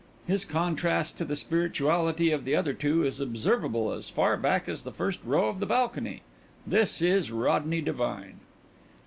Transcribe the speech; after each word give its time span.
His 0.25 0.45
contrast 0.45 1.19
to 1.19 1.25
the 1.25 1.35
spirituality 1.35 2.31
of 2.31 2.43
the 2.43 2.55
other 2.55 2.73
two 2.73 3.03
is 3.05 3.19
observable 3.19 3.91
as 3.91 4.09
far 4.09 4.35
back 4.35 4.67
as 4.67 4.81
the 4.81 4.91
first 4.91 5.19
row 5.23 5.47
of 5.47 5.59
the 5.59 5.67
balcony. 5.67 6.23
This 6.65 7.01
is_ 7.03 7.31
RODNEY 7.31 7.81
DIVINE.) 7.81 8.39